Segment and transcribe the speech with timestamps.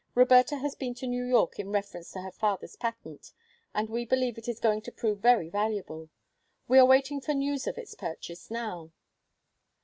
[0.15, 3.31] Roberta has been to New York in reference to her father's patent,
[3.71, 6.09] and we believe it is going to prove very valuable;
[6.67, 8.91] we are waiting for news of its purchase now."